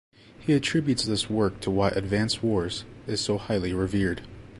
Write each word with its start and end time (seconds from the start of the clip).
He 0.39 0.53
attributes 0.53 1.05
this 1.05 1.29
work 1.29 1.59
to 1.59 1.69
why 1.69 1.89
"Advance 1.89 2.41
Wars" 2.41 2.85
is 3.05 3.21
so 3.21 3.37
highly 3.37 3.71
revered. 3.71 4.23